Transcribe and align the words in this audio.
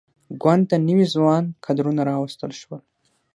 ګوند 0.41 0.63
ته 0.69 0.75
نوي 0.87 1.05
ځوان 1.13 1.43
کدرونه 1.65 2.01
راوستل 2.09 2.51
شول. 2.59 2.81